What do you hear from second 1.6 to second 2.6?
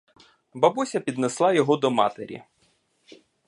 до матері.